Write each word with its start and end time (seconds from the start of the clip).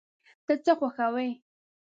ته 0.45 0.53
څه 0.63 0.71
خوښوې؟ 0.79 1.29